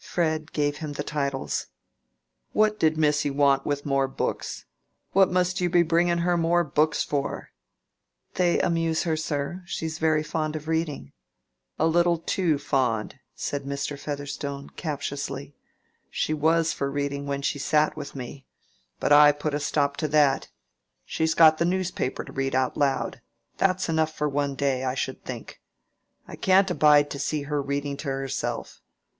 [0.00, 1.68] Fred gave him the titles.
[2.52, 4.64] "What did missy want with more books?
[5.12, 7.50] What must you be bringing her more books for?"
[8.34, 9.62] "They amuse her, sir.
[9.66, 11.12] She is very fond of reading."
[11.78, 13.96] "A little too fond," said Mr.
[13.96, 15.54] Featherstone, captiously.
[16.10, 18.46] "She was for reading when she sat with me.
[18.98, 20.48] But I put a stop to that.
[21.04, 23.20] She's got the newspaper to read out loud.
[23.58, 25.60] That's enough for one day, I should think.
[26.26, 28.80] I can't abide to see her reading to herself.